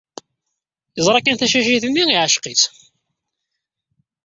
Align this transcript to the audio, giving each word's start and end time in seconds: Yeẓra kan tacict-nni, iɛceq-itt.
Yeẓra 0.95 1.19
kan 1.23 1.37
tacict-nni, 1.37 2.03
iɛceq-itt. 2.15 2.63